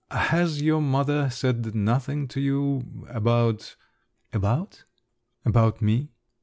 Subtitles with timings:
[0.09, 3.05] "Has your mother said nothing to you…
[3.07, 3.75] about…"
[4.33, 4.83] "About?"
[5.45, 6.09] "About me?"